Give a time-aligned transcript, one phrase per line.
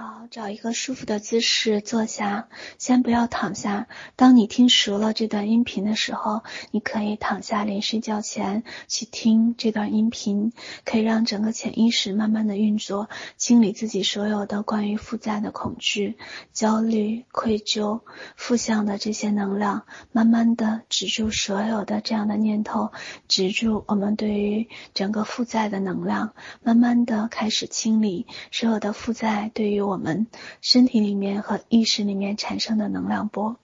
[0.00, 3.88] 好，找一个舒服的姿势坐下，先不要躺下。
[4.14, 10.52] 当你听熟了这段音频的时候，你可以躺下，临睡觉前去听这段音频，
[10.84, 16.16] 可以让整个潜意识慢慢的运作，清理自己所有的关于负债的恐惧、
[16.52, 18.02] 焦虑、愧疚、
[18.36, 22.92] 负向的这些能量，慢慢的止住所有的这样的念头，
[23.26, 29.87] 止住我们对于整个负债的能量，慢慢的开始清理所有的负债对于。
[29.88, 30.26] 我们
[30.60, 33.56] 身体里面和意识里面产生的能量波，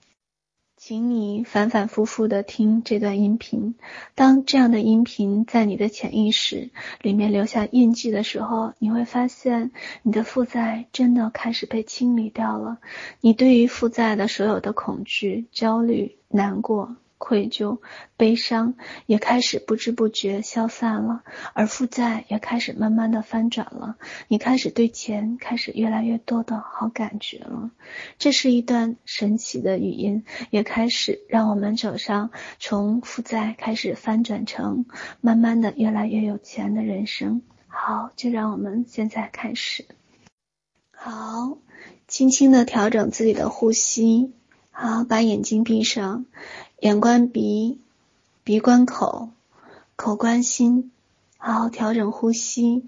[0.75, 3.75] 请你反反复复的听这段音频。
[4.15, 6.71] 当这样的音频在你的潜意识
[7.01, 9.71] 里面留下印记的时候，你会发现
[10.01, 12.79] 你的负债真的开始被清理掉了。
[13.21, 16.95] 你对于负债的所有的恐惧、焦虑、难过。
[17.25, 17.79] 愧疚、
[18.17, 18.75] 悲伤
[19.07, 23.95] 也开始不知不觉消散了，而负债也开始慢慢的翻转了。
[24.27, 27.71] 你开始对钱开始越来越多的好感觉了。
[28.19, 34.85] 这是一段神奇的语音，也开始让我们走上从负债开始翻转成
[35.19, 37.41] 慢慢的越来越有钱的人生。
[37.65, 39.87] 好，就让我们现在开始。
[40.91, 41.57] 好，
[42.07, 44.31] 轻轻的调整自己的呼吸。
[44.69, 46.25] 好，把眼睛闭上。
[46.85, 47.79] 眼观鼻，
[48.43, 49.31] 鼻观口，
[49.95, 50.91] 口观心，
[51.35, 52.85] 好调整呼吸，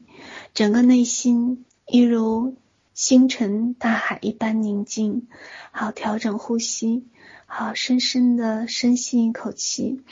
[0.54, 2.56] 整个内心一如
[2.94, 5.28] 星辰大海一般宁静。
[5.72, 7.08] 好，调整呼吸，
[7.48, 10.04] 好，深深的深吸一口气，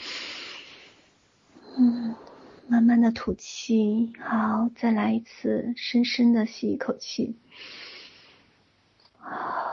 [1.76, 2.16] 嗯，
[2.66, 4.12] 慢慢的吐气。
[4.18, 7.36] 好，再来一次，深深的吸一口气。
[9.20, 9.65] 好。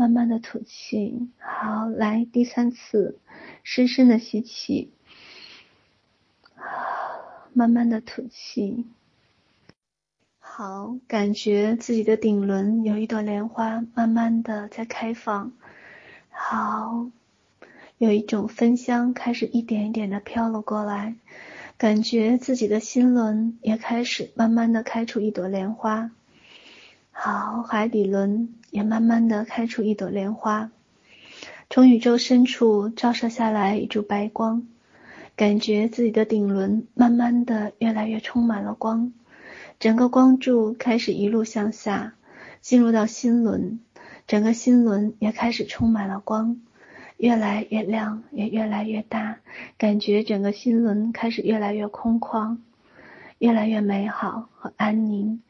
[0.00, 3.18] 慢慢的吐气，好，来第三次，
[3.62, 4.90] 深深的吸气，
[7.52, 8.86] 慢慢的吐气，
[10.38, 15.52] 好，感觉自己的顶轮有一朵莲花慢慢的在开放，
[16.30, 17.10] 好，
[17.98, 21.14] 有一种芬香开始一点一点的飘了过来，
[21.76, 26.10] 感觉自己的心轮也开始慢慢的开出一朵莲花。
[27.22, 30.70] 好，海底轮也慢慢的开出一朵莲花，
[31.68, 34.66] 从宇宙深处照射下来一柱白光，
[35.36, 39.12] 感觉自己的顶轮慢慢的越来越充满了光，
[39.78, 42.14] 整个光柱开始一路向下，
[42.62, 43.80] 进入到心轮，
[44.26, 46.56] 整个心轮也开始充满了光，
[47.18, 49.40] 越来越亮，也越来越大，
[49.76, 52.56] 感觉整个心轮开始越来越空旷。
[53.38, 55.40] 越来越美好和安宁，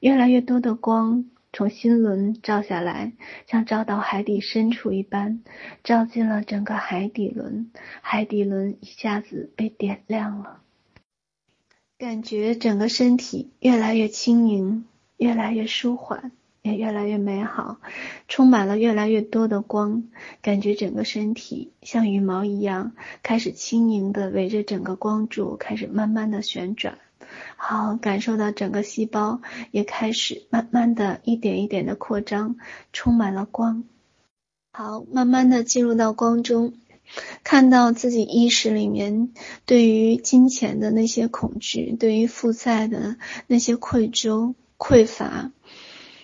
[0.00, 3.14] 越来越多的光从心轮照下来，
[3.46, 5.42] 像照到海底深处一般，
[5.82, 10.60] 照进了整个海底轮，海底轮一下子被点亮了，
[11.98, 14.84] 感觉整个身体越来越轻盈，
[15.16, 16.30] 越来越舒缓，
[16.62, 17.78] 也越来越美好，
[18.28, 20.04] 充满了越来越多的光，
[20.42, 22.92] 感觉整个身体像羽毛一样，
[23.24, 26.98] 开始轻盈的围着整个光柱，开始慢慢的旋转。
[27.60, 29.42] 好，感受到整个细胞
[29.72, 32.56] 也开始慢慢的一点一点的扩张，
[32.92, 33.82] 充满了光。
[34.72, 36.74] 好，慢慢的进入到光中，
[37.42, 39.32] 看到自己意识里面
[39.66, 43.16] 对于金钱的那些恐惧，对于负债的
[43.48, 45.50] 那些愧疚、匮乏、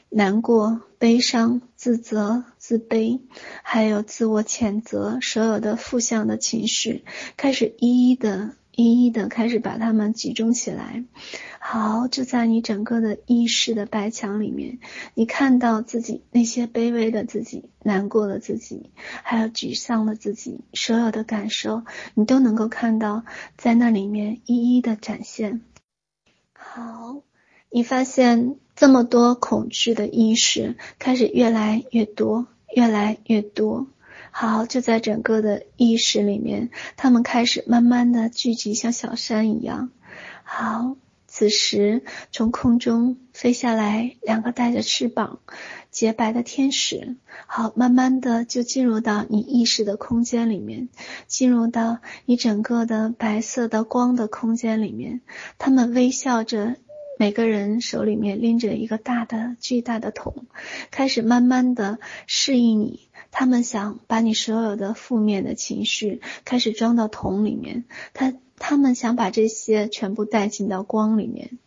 [0.08, 3.20] 难过、悲伤、自责、自卑，
[3.64, 7.04] 还有自我谴责，所有的负向的情绪，
[7.36, 8.52] 开始一一的。
[8.76, 11.04] 一一的开始把它们集中起来，
[11.60, 14.78] 好，就在你整个的意识的白墙里面，
[15.14, 18.90] 你看到自己那些卑微的自己、难过的自己，
[19.22, 23.24] 还有沮丧的自己，所有的感受，你都能够看到
[23.56, 25.60] 在那里面一一的展现。
[26.52, 27.22] 好，
[27.70, 33.86] 你发现这么多恐惧的意识开始越来越多，越来越多。
[34.36, 39.90] 好，就在整个的意识里面，他们开始慢慢的聚集，像小山一样。
[40.42, 40.96] 好，
[41.28, 42.02] 此时
[42.32, 45.38] 从空中飞下来两个带着翅膀、
[45.92, 47.14] 洁白的天使。
[47.46, 50.88] 好，慢慢的就进入到你意识的空间里面，
[51.28, 55.20] 进入到你整个的白色的光的空间里面。
[55.58, 56.74] 他们微笑着，
[57.20, 60.46] 每个人手里面拎着一个大的、巨大的桶，
[60.90, 63.08] 开始慢慢的适应你。
[63.36, 71.58] 他们想把你所有的负面的情绪开始装到桶里面，他他们想把这些全部带进到光里面。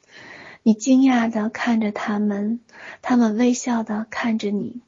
[0.64, 2.62] 你惊讶的看着他们，
[3.02, 4.80] 他们微笑的看着你。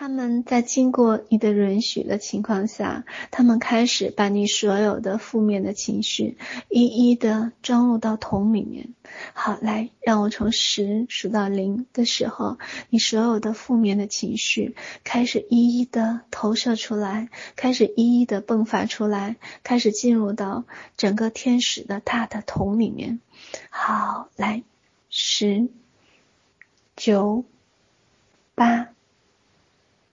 [0.00, 8.94] 他们在经过你的允许的情况下，他们开始把你所有的负面的情绪一一的装入到桶里面。
[9.32, 12.58] 好，来，让我从十数到零的时候，
[12.90, 19.34] 你所有的负面的情绪开始一一的投射出来，开始一一的迸发出来，
[19.64, 20.64] 开始进入到
[20.96, 23.18] 整个天使的大的桶里面。
[23.68, 24.62] 好，来，
[25.10, 25.68] 十、
[26.94, 27.44] 九、
[28.54, 28.90] 八。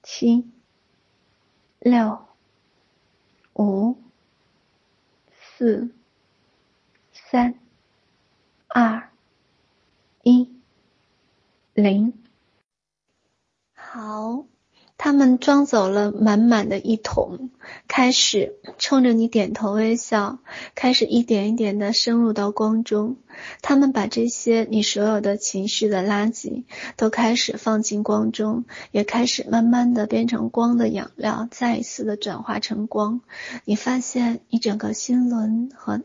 [0.08, 0.46] 七、
[1.80, 2.20] 六、
[3.56, 3.98] 五、
[5.58, 5.90] 四、
[7.12, 7.60] 三、
[8.68, 9.10] 二、
[10.22, 10.54] 一、
[11.74, 12.14] 零。
[13.74, 14.46] 好。
[14.98, 17.52] 他们装走了满满的一桶，
[17.88, 20.40] 开始冲着你点头微笑，
[20.74, 23.18] 开始一点一点的深入到光中。
[23.62, 26.64] 他们把这些你所有的情绪的垃圾
[26.96, 33.22] 都开始放进光中，也开始慢慢的变成光的养料，再一次的转化成光。
[33.66, 36.02] 你发现你整个心轮和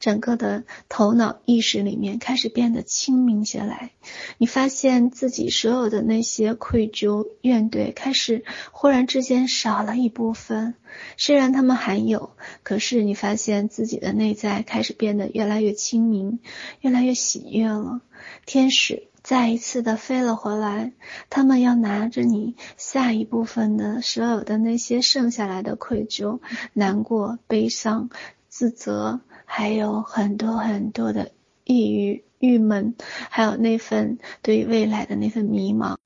[0.00, 3.92] 整个的头脑意识里面开始变得清明下来。
[4.38, 8.44] 你发现自己所有的那些愧疚、怨怼开始。
[8.70, 10.74] 忽然之间少了一部分，
[11.16, 12.32] 虽然他们还有，
[12.62, 16.40] 可是你发现自己的内在开始变得越来越清明，
[16.80, 18.00] 越来越喜悦了。
[18.46, 20.92] 天使再一次的飞了回来，
[21.30, 26.40] 他们要拿着你下一部分的所有的那些剩下来的愧疚、
[26.72, 28.10] 难过、悲伤、
[28.48, 31.30] 自责，还有很多很多的
[31.64, 32.94] 抑郁、郁闷，
[33.30, 35.96] 还有那份对未来的那份迷茫。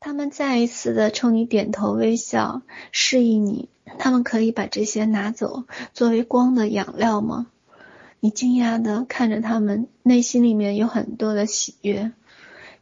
[0.00, 3.68] 他们再一次的冲你点头微笑，示意你，
[4.00, 5.64] 他们可以把这些拿走，
[5.94, 7.46] 作为光的养料吗？
[8.24, 12.12] 你惊讶的看着他们，内心里面有很多的喜悦，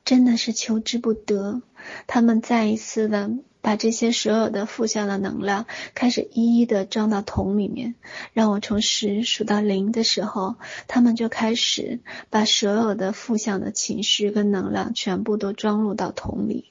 [0.05, 1.63] 真的是求之不得。
[2.07, 3.31] 他们再一次的
[3.63, 5.65] 把这些所有的负向的能量，
[5.95, 7.95] 开始一一的装到桶里面。
[8.35, 10.57] 让我从十数到零的时候，
[10.87, 16.71] 他们就开始把所有的负向的情绪跟能量全部都装入到桶里。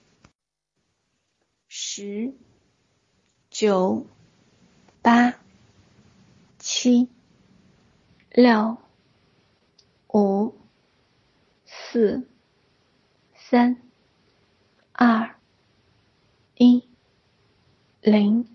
[1.68, 2.34] 十、
[3.50, 4.06] 九、
[5.02, 5.34] 八、
[6.60, 7.08] 七、
[8.32, 8.78] 六、
[10.14, 10.54] 五、
[11.66, 12.28] 四、
[13.34, 13.82] 三、
[14.92, 15.36] 二、
[16.56, 16.88] 一、
[18.02, 18.48] 零。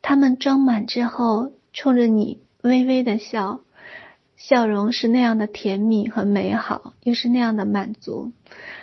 [0.00, 3.60] 他们装满之后，冲着你微微的笑，
[4.38, 8.32] 笑容是那样的甜蜜和美好，又是那样的满足。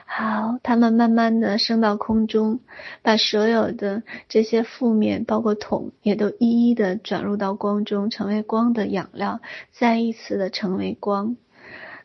[0.06, 2.60] 好，他们慢慢的升到空中，
[3.02, 9.40] 把所有的这些负面，包括桶，也都一一的转入到光中，成为光的养料，
[9.72, 11.38] 再一次的成为光。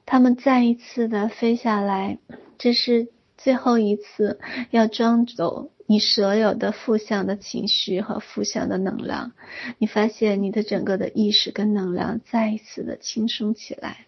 [0.06, 2.18] 他们再一次的飞下来，
[2.56, 3.08] 这是
[3.42, 4.38] 最后一次
[4.70, 9.32] 要装走你所有的负向的情绪和负向的能量。
[9.78, 14.06] 你发现你的整个的意识跟能量再一次的轻松起来。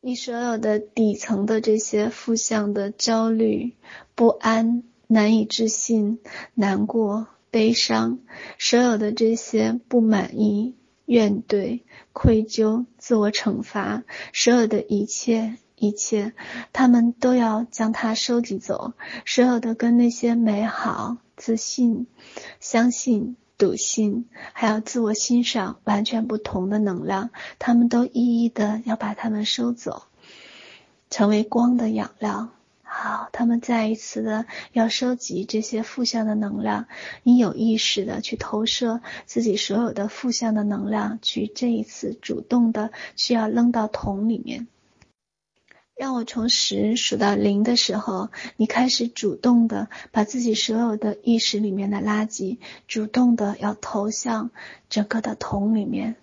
[0.00, 3.72] 你所有的底层的这些负向的焦虑、
[4.14, 6.20] 不安、难以置信、
[6.54, 8.20] 难过、悲伤，
[8.58, 10.74] 所有的这些不满意、
[11.06, 11.80] 怨怼、
[12.12, 16.32] 愧疚、自我惩罚，所有的一切一切，
[16.72, 18.92] 他们都要将它收集走。
[19.26, 22.06] 所有的跟那些美好、自信、
[22.60, 23.36] 相信。
[23.58, 24.24] 笃信，
[24.54, 27.30] 还有自我欣赏，完全不同的能量，
[27.60, 30.02] 他们都一一的要把它们收走，
[31.10, 32.48] 成为光的养料。
[32.82, 36.86] 好，他们再一次的要收集这些负向的能量，
[37.22, 44.66] 你有意识的去投射自己所有的负向的能量，去这一次主动的需要扔到桶里面。
[46.02, 54.50] 让我从十数到零的时候，你开始主动的把自己所有的意识里面的垃圾，主动的要投向
[54.90, 56.16] 整个的桶里面，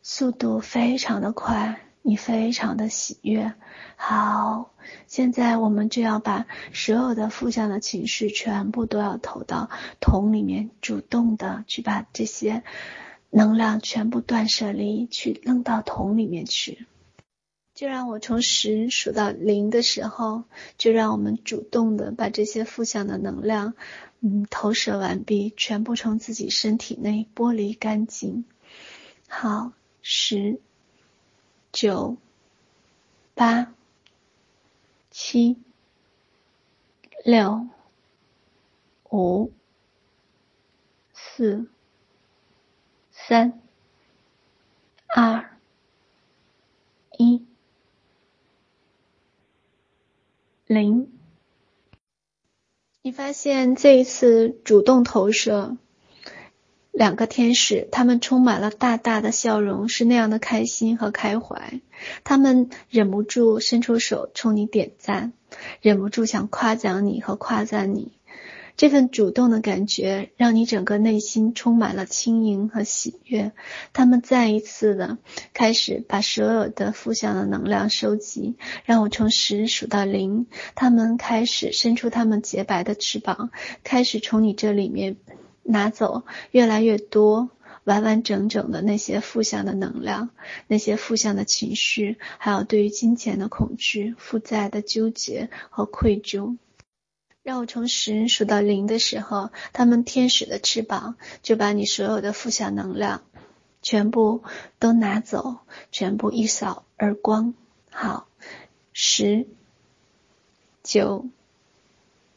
[0.00, 3.52] 速度非常的快，你非常的喜悦。
[3.96, 4.70] 好，
[5.08, 12.62] 现在我们就要把所有的负向的情绪全部都要投到桶里面，主动的去把这些
[13.30, 16.86] 能量全部断舍离，去扔到桶里面去。
[17.76, 20.44] 就让我从十数到零的时候，
[20.78, 23.74] 就让我们主动的把这些负向的能量，
[24.20, 28.46] 嗯，投射完毕，全部从自己身体内剥离干净。
[29.28, 30.58] 好，十、
[31.70, 32.16] 九、
[33.34, 33.74] 八、
[35.10, 35.58] 七、
[37.26, 37.68] 六、
[39.10, 39.52] 五、
[41.12, 41.68] 四、
[43.12, 43.60] 三、
[45.08, 45.58] 二、
[47.18, 47.45] 一。
[50.66, 51.12] 零，
[53.02, 55.76] 你发现这一次主动投射
[56.90, 61.80] 两个天使，他们充满了大大的笑容，是那样的开心和开怀。
[62.24, 65.32] 他们忍不住伸出手冲你点赞，
[65.82, 68.10] 忍不住想夸奖你和夸赞你。
[68.76, 73.52] 这份主动的感觉让你整个内心充满了轻盈和喜悦。
[73.94, 75.16] 他们再一次的
[75.54, 80.46] 开始把所有的负向的能量收集，让我从十数到零。
[80.74, 83.50] 他们开始伸出他们洁白的翅膀，
[83.82, 85.16] 开始从你这里面
[85.62, 87.48] 拿走越来越多
[87.84, 90.28] 完完整整的那些负向的能量，
[90.66, 96.56] 那些负向的情绪，还有对于金钱的恐惧、负债的纠结和愧疚。
[97.46, 103.22] 让我从十数到零的时候，他们天使的翅膀就把你所有的负向能量
[103.82, 104.42] 全部
[104.80, 105.58] 都拿走，
[105.92, 107.54] 全部一扫而光。
[107.88, 108.26] 好，
[108.92, 109.46] 十、
[110.82, 111.28] 九、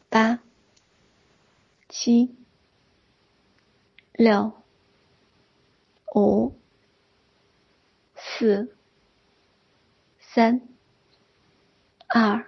[0.10, 0.42] 八、
[1.90, 2.36] 七、
[4.14, 4.54] 六、
[6.14, 6.54] 五、
[8.16, 8.76] 四、
[10.20, 10.62] 三、
[12.06, 12.46] 二、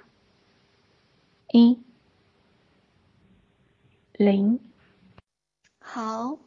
[1.51, 1.81] 一。
[4.21, 4.59] 零，
[5.79, 6.37] 好，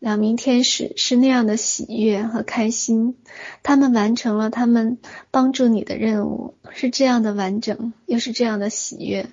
[0.00, 3.18] 两名天使是那样的喜悦和开心，
[3.62, 4.98] 他们完成了他们
[5.30, 9.28] 帮助你的任务，是这样的完整，又是这样的喜悦。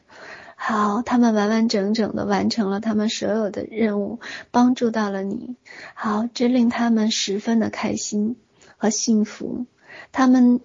[0.56, 4.20] 好，他们完完整整的完成了他们所有的任务，
[4.52, 5.56] 帮助到了你。
[5.96, 8.36] 好，这令他们十分的开心
[8.78, 9.66] 和幸福。
[10.12, 10.62] 他们。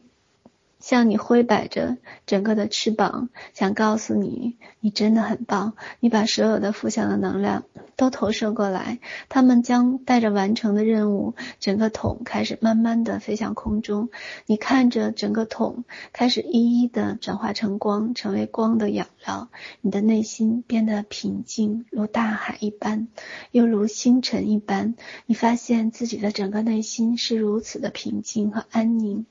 [0.83, 1.97] 向你挥摆着
[2.27, 5.75] 整个的翅膀，想告诉你，你真的很棒。
[6.01, 7.63] 你把所有的负向的能量
[7.97, 8.99] 都投射过来，
[9.29, 14.11] 他们将带着完成的任务，整个桶开始慢慢的飞向空中。
[14.47, 19.49] 你看着整个桶开始一一的转化成光，成为光的养料。
[19.81, 23.07] 你的内心变得平静，如大海一般，
[23.53, 24.97] 又如星辰一般。
[25.27, 29.27] 你发现自己的整个内心是如此的平静和安宁。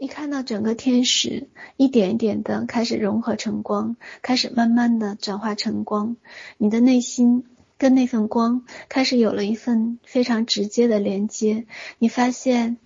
[0.00, 6.16] 你看到整个天使一点一点的开始融合成光，开始慢慢的转化成光，
[6.56, 7.44] 你的内心
[7.78, 11.66] 跟那份光开始有了一份非常直接的连接。
[11.98, 12.76] 你发现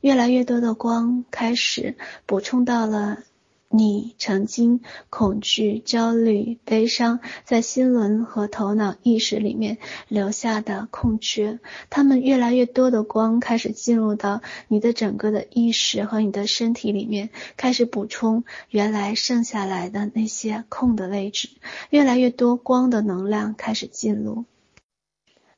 [0.00, 3.24] 越来越多的光开始补充到了。
[3.72, 21.48] 你曾经恐惧、焦虑、悲伤，在心轮和头脑意识里面留下的空缺，它们越来越多的光开始进入到你的整个的意识和你的身体里面，开始补充原来剩下来的那些空的位置，
[21.90, 24.46] 越来越多光的能量开始进入。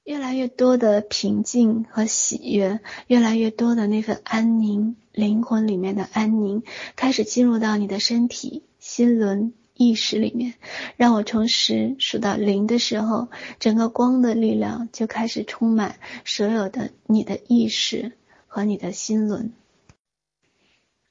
[0.05, 6.65] 越来越多的平静和喜悦，越来越多的那份安宁，灵魂里面的安宁
[6.97, 10.55] 开始进入到你的身体、心轮、意识里面。
[10.97, 13.29] 让我从十数到零的时候，
[13.61, 18.11] 整个光的力量就开始充满所有的你的意识
[18.49, 19.53] 和你的心轮。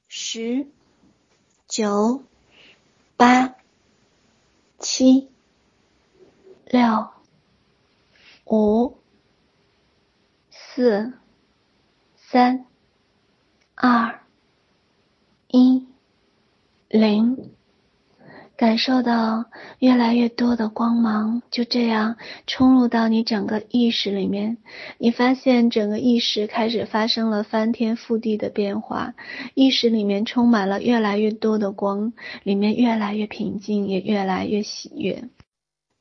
[0.06, 0.66] 十、
[1.66, 2.22] 九、
[3.16, 3.54] 八、
[4.78, 5.28] 七、
[6.66, 7.08] 六。
[8.44, 8.98] 五、
[10.50, 11.12] 四、
[12.16, 12.64] 三、
[13.74, 14.20] 二、
[15.48, 15.86] 一、
[16.88, 17.50] 零，
[18.56, 19.46] 感受到
[19.78, 24.58] 越来越多的光芒就这样冲入到你整个意识里面。
[24.98, 29.14] 你发现整个意识开始发生了翻天覆地的变化，
[29.54, 32.12] 意识里面充满了越来越多的光，
[32.44, 35.28] 里面越来越平静，也越来越喜悦。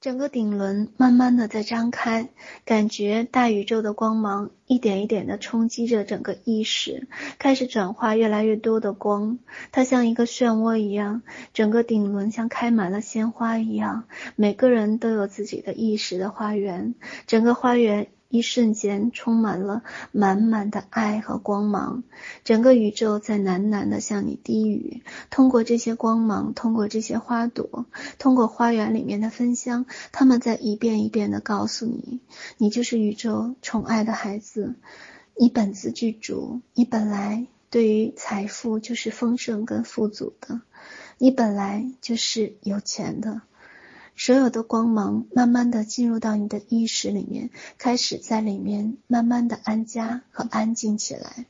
[0.01, 2.29] 整个顶轮慢慢的在张开，
[2.65, 9.37] 感觉大宇宙的光芒一点一点的冲击着整个意识，开始转化越来越多的光。
[9.71, 11.21] 它像一个漩涡一样，
[11.53, 14.05] 整个顶轮像开满了鲜花一样，
[14.35, 16.95] 每个人都有自己的意识的花园，
[17.27, 18.07] 整个花园。
[18.31, 22.03] 一瞬间充满了满满的爱和光芒，
[22.45, 25.03] 整个宇宙在喃喃地向你低语。
[25.29, 27.85] 通过这些光芒，通过这些花朵，
[28.17, 32.21] 通过花园里面的芬香，他们在一遍一遍地告诉你：
[32.57, 34.75] 你就是宇宙宠爱的孩子，
[35.37, 40.61] 你本自具足，你本来对于财富就是丰盛跟富足的，
[41.17, 43.41] 你本来就是有钱的。
[44.23, 47.49] 所有的光芒慢慢的进入到你的意识里面，
[47.79, 51.47] 开始在里面慢慢的安家和安静起来。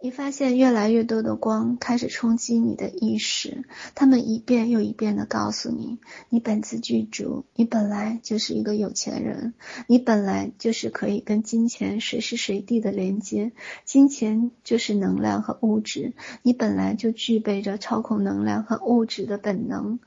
[0.00, 5.98] 你发现越来越多的光开始冲击你的意识，他们一遍又一遍的告诉你：
[6.30, 9.52] 你本自具足，你本来就是一个有钱人，
[9.86, 13.52] 你本来就是可以跟金钱随时随地的连接，
[13.84, 20.00] 金钱就是能量和物质，你本来就具备着操控能量和物质的本能。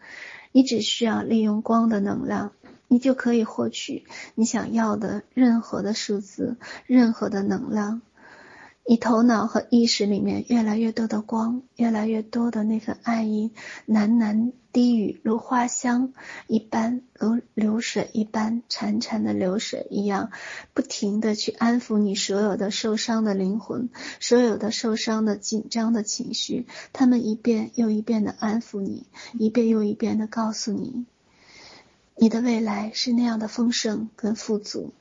[0.58, 2.52] 你只需要利用光的能量，
[2.88, 8.02] 你就可以获取你想要的任何的数字，任何的能量。
[8.90, 13.52] 你头脑和意识里面越来越多的光，越来越多的那份爱意，
[13.86, 16.14] 喃喃低语，如花香
[16.48, 20.32] 一般，如流水一般，潺潺的流水一样，
[20.74, 23.90] 不停地去安抚你所有的受伤的灵魂，
[24.22, 29.06] 所有的受伤的紧张的情绪，他们一遍又一遍地安抚你，
[29.38, 31.06] 一遍又一遍地告诉你，
[32.16, 34.94] 你的未来是那样的丰盛跟富足。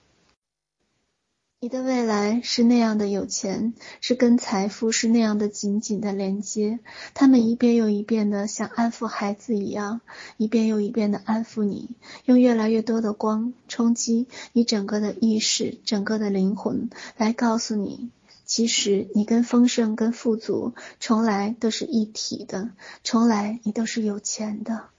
[1.59, 3.73] 你的未来是那样的有钱，
[4.03, 6.81] 是跟财富是那样的紧紧的连接。
[7.15, 10.03] 他们一遍又一遍的像安抚孩子一样，
[10.37, 11.89] 一遍又一遍的安抚你，
[12.27, 18.11] 用越来越多的光冲击你整个的意识、整个的灵魂，来告诉你，
[18.45, 22.69] 其实你跟丰盛、跟富足从来都是一体的，
[23.03, 24.91] 从来你都是有钱的。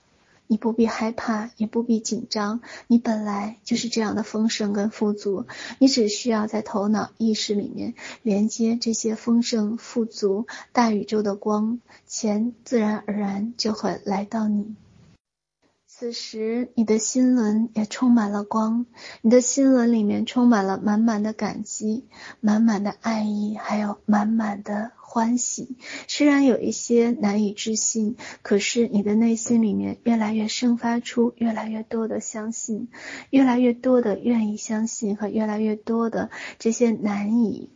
[0.48, 5.46] 你不必害怕，也不必紧张，你本来就是这样的丰盛跟富足，
[5.80, 14.76] 你只需要在头脑意识里面连接这些丰盛、富足、大宇宙的光，钱自然而然就会来到你。
[15.86, 18.86] 此时，你的心轮也充满了光，
[19.22, 22.06] 你的心轮里面充满了满满的感激、
[22.40, 25.78] 满满的爱意，还有满满的欢喜。
[26.10, 32.90] 虽然有一些难以置信，可是你的内心里面越来越生发出越来越多的相信，
[33.30, 37.70] 越来越多的愿意相信和越来越多的这些难以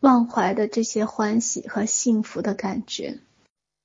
[0.00, 3.20] 忘怀的这些欢喜和幸福的感觉。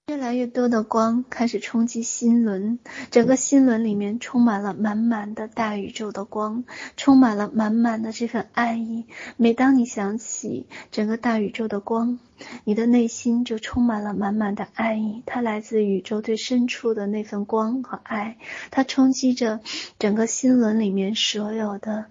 [0.10, 2.80] 越来越多的光开始冲击心轮，
[3.12, 6.64] 整个心轮里面充满了满满的大宇宙的光，
[6.96, 9.06] 充满了满满的这份爱意。
[9.36, 12.20] 每当你想起整个大宇宙的光，
[12.64, 15.24] 你的内心就充满了满满的爱意。
[15.26, 18.38] 它来自宇宙最深处的那份光和爱，
[18.72, 19.60] 它冲击着
[20.00, 22.06] 整个心轮里面所有的。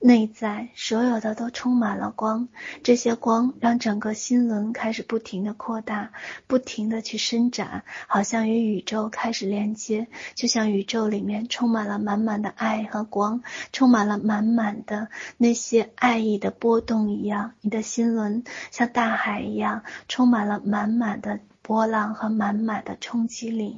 [0.00, 2.48] 内在所有的都充满了光，
[2.82, 6.12] 这些光让整个心轮开始不停地扩大，
[6.46, 17.54] 不停地去伸展，好像与宇宙开始连接，就像宇宙里面充满了满满的爱和光，充满了满满的那些爱意的波动一样。
[17.60, 23.76] 你的心轮像大海一样，充满了满满的波浪和满满的冲击力，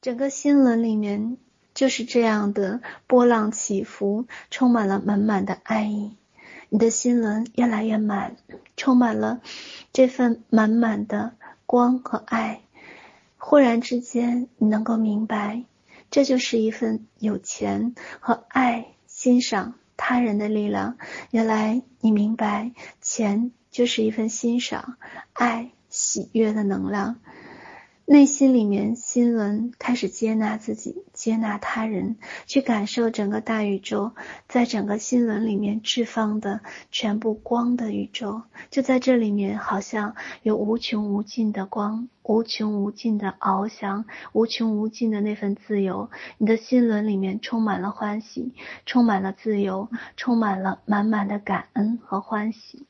[0.00, 1.38] 整个心轮里面。
[1.74, 6.16] 就是这样的波浪起伏，充满了满满的爱意。
[6.68, 8.36] 你的心轮越来越满，
[8.76, 9.40] 充满了
[9.92, 11.32] 这份满满的
[11.66, 12.60] 光和爱。
[13.38, 15.64] 忽然之间，你能够明白，
[16.10, 20.96] 这就是一份有钱和爱、欣赏他人的力量。
[21.30, 24.96] 原来你明白，钱就是一份欣赏、
[25.32, 27.20] 爱、喜悦的能量。
[28.06, 34.12] 内心里面，心轮开始接纳自己，接纳他人，去感受整个大宇宙，
[34.48, 36.60] 在整个心轮里面释放的
[36.90, 46.10] 全部光的宇宙，就在这里面，好像有无穷无尽的光，无穷无尽的翱翔，无穷无尽的那份自由。
[46.36, 48.54] 你的心轮里面充满了欢喜，
[48.86, 52.86] 充满了自由，充满了满满的感恩和欢喜。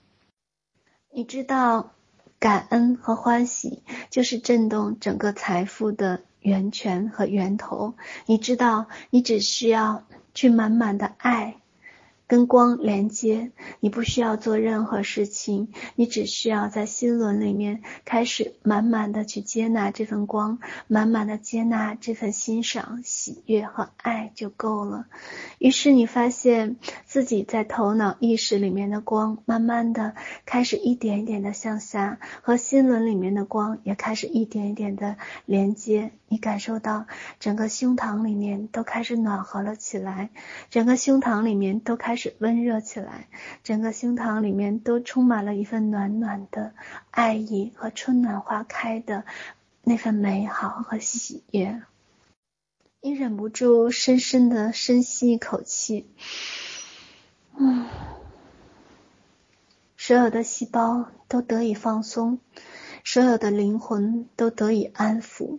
[1.13, 1.93] 你知道。
[2.41, 7.95] 感恩和欢喜就是震动整个财富的源泉和源头。
[8.25, 11.57] 你知道，你只需要去满满的爱。
[12.31, 25.07] 跟光连接，你不需要做任何事情，你只需要在心轮里面开始满满的去接纳这份光，满满的接纳这份欣赏、喜悦和爱就够了。
[25.59, 30.15] 于是你发现自己在头脑意识里面的光，慢慢的
[30.47, 35.17] 开始一点一点的向下，和心轮里面的光也开始一点一点的
[35.47, 36.13] 连接。
[36.33, 37.07] 你感受到
[37.41, 40.31] 整个胸膛里面都开始暖和了起来，
[40.71, 43.29] 整个胸膛里面都开始温热起来，
[43.63, 46.75] 整个胸膛里面都充满了一份暖暖的
[47.11, 49.25] 爱意和春暖花开的
[49.83, 51.83] 那份美好和喜悦。
[53.01, 56.07] 你忍不住深深的深吸一口气，
[57.57, 57.87] 嗯，
[59.97, 62.39] 所有的细胞都得以放松，
[63.05, 65.59] 所有的灵魂都得以安抚。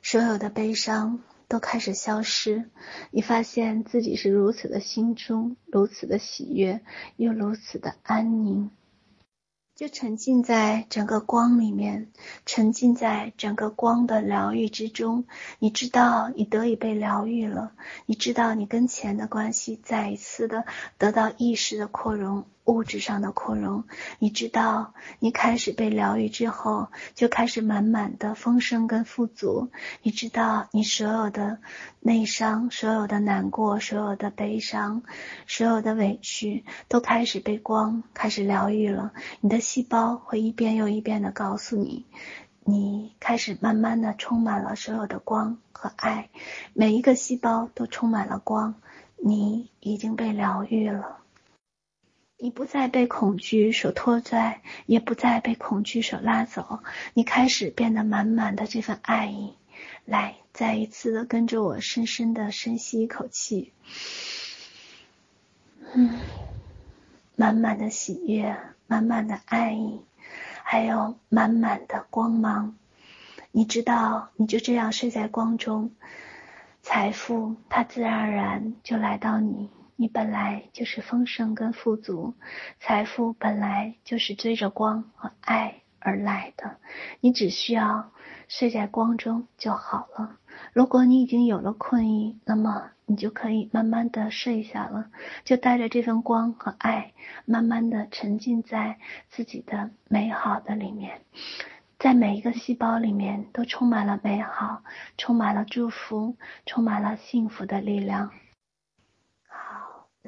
[0.00, 2.68] 所有的悲伤都开始消失，
[3.10, 6.82] 你发现自己是如此的心中，如此的喜悦，
[7.16, 8.70] 又如此的安宁，
[9.74, 12.12] 就沉浸在整个光里面，
[12.44, 15.24] 沉浸在整个光的疗愈之中。
[15.58, 17.72] 你知道你得以被疗愈了，
[18.04, 20.66] 你知道你跟钱的关系再一次的
[20.98, 22.44] 得到意识的扩容。
[22.68, 23.84] 物质上的扩容。
[24.18, 29.70] 你知道，你开始被疗愈之后，就开始满满的丰盛跟富足。
[30.02, 31.58] 你知道，你所有的
[31.98, 35.02] 内伤、所有的难过、所有的悲伤、
[35.46, 39.12] 所有的委屈，都开始被光开始疗愈了。
[39.40, 42.04] 你的细胞会一遍又一遍的告诉你。
[42.64, 46.28] 你开始慢慢的充满了所有的光和爱，
[46.74, 48.74] 每一个细胞都充满了光。
[49.16, 51.16] 你已经被疗愈了，
[52.40, 56.78] 你不再被恐惧所拖拽，也不再被恐惧所拉走。
[57.12, 59.54] 你开始变得满满的这份爱意。
[60.04, 63.72] 来，再一次的跟着我，深深的深吸一口气，
[65.92, 66.18] 嗯，
[67.34, 70.00] 满满的喜悦，满满的爱意。
[70.62, 72.76] 还有满满的光芒，
[73.50, 75.90] 你知道，你就这样睡在光中，
[76.82, 79.70] 财富它自然而然就来到你。
[80.00, 82.34] 你本来就是丰盛跟富足，
[82.78, 86.76] 财富本来就是追着光和爱而来的，
[87.18, 88.12] 你只需要
[88.46, 90.36] 睡在光中就好了。
[90.72, 95.10] 如果你已经有了困意，那么你就可以慢慢的睡下了，
[95.42, 97.12] 就带着这份光和爱，
[97.44, 101.22] 慢慢的沉浸在自己的美好的里面，
[101.98, 104.84] 在每一个细胞里面都充满了美好，
[105.16, 108.30] 充满了祝福，充满了幸福的力量。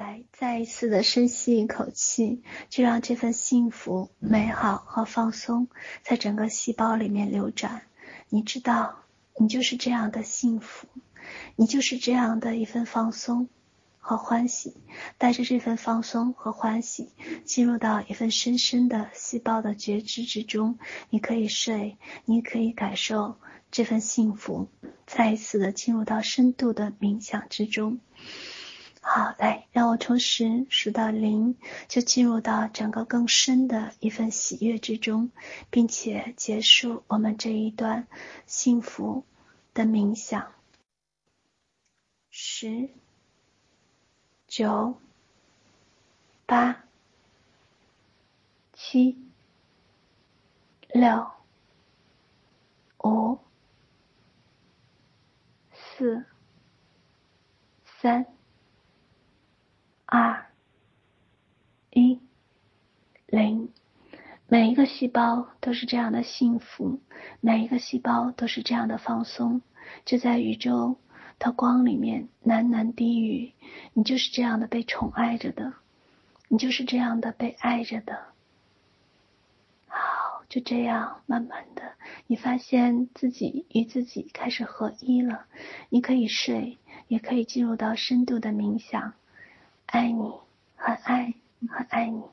[0.01, 5.67] 来再一次的深吸一口气，就让这份幸福、美好和放松
[6.01, 7.83] 在整个细胞里面流转。
[8.29, 8.97] 你知道。
[9.39, 10.87] 你就是这样的幸福，
[11.55, 13.47] 你就是这样的一份放松
[13.97, 14.75] 和欢喜，
[15.17, 17.09] 带着这份放松和欢喜，
[17.45, 20.77] 进入到一份深深的细胞的觉知之中。
[21.09, 23.37] 你可以睡，你可以感受
[23.71, 24.67] 这份幸福，
[25.07, 27.99] 再一次的进入到深度的冥想之中。
[29.03, 35.31] 好，来，让我从十数到零，就进入到整个更深的一份喜悦之中，
[35.71, 38.07] 并且结束我们这一段
[38.45, 39.25] 幸福
[39.73, 40.53] 的冥想。
[42.29, 42.89] 十、
[44.47, 45.01] 九、
[46.45, 46.83] 八、
[48.73, 49.17] 七、
[50.93, 51.31] 六、
[53.03, 53.39] 五、
[55.73, 56.23] 四、
[57.99, 58.25] 三。
[60.13, 60.45] 二、
[61.89, 62.19] 一、
[63.27, 63.69] 零，
[64.45, 66.99] 每一个细胞都是这样的幸福，
[67.39, 69.61] 每一个细胞都是这样的放松。
[70.03, 70.97] 就在宇宙
[71.39, 73.53] 的光里面喃喃低语，
[73.93, 75.71] 你就是这样的被宠爱着的，
[76.49, 78.19] 你就是这样的被爱着的。
[79.87, 81.93] 好，就这样慢慢的，
[82.27, 85.45] 你发现自己与自己开始合一了。
[85.87, 89.13] 你可以睡，也可以进入到深度的冥想。
[89.91, 90.33] 爱你，
[90.77, 91.33] 很爱，
[91.69, 92.23] 很爱你。